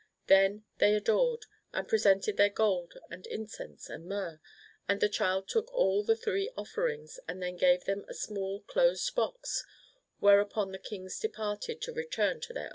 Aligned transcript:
^ 0.01 0.03
Then 0.25 0.63
they 0.79 0.95
adored, 0.95 1.45
and 1.73 1.87
presented 1.87 2.35
their 2.35 2.49
Gold 2.49 2.95
and 3.11 3.27
Incense 3.27 3.87
and 3.87 4.07
Myrrh. 4.07 4.41
And 4.89 4.99
the 4.99 5.07
Child 5.07 5.47
took 5.47 5.71
all 5.71 6.03
the 6.03 6.15
three 6.15 6.49
offerings, 6.57 7.19
and 7.27 7.39
then 7.39 7.55
gave 7.55 7.83
them 7.85 8.05
a 8.07 8.15
small 8.15 8.61
closed 8.61 9.13
box; 9.13 9.63
whereupon 10.17 10.71
the 10.71 10.79
Kings 10.79 11.19
departed 11.19 11.81
to 11.83 11.93
return 11.93 12.37
into 12.37 12.51
their 12.51 12.61
own 12.63 12.65
land. 12.65 12.69